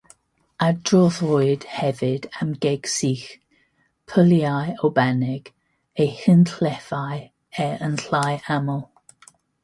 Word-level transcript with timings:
Adroddwyd 0.67 1.65
hefyd 1.79 2.23
am 2.45 2.53
geg 2.65 2.87
sych, 2.93 3.27
pyliau 4.13 4.73
o 4.87 4.91
banig, 4.95 5.51
a 6.05 6.07
hunllefau, 6.21 7.21
er 7.67 7.85
yn 7.89 7.99
llai 8.07 8.33
aml. 8.57 8.81